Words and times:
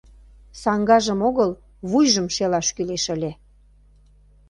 Саҥгажым 0.61 1.19
огыл, 1.27 1.51
вуйжым 1.89 2.27
шелаш 2.35 2.67
кӱлеш 2.75 3.05
ыле... 3.15 3.31